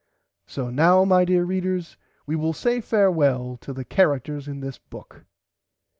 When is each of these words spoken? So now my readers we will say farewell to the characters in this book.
So 0.47 0.71
now 0.71 1.05
my 1.05 1.21
readers 1.21 1.95
we 2.25 2.35
will 2.35 2.53
say 2.53 2.81
farewell 2.81 3.55
to 3.57 3.71
the 3.71 3.85
characters 3.85 4.47
in 4.47 4.59
this 4.61 4.79
book. 4.79 5.25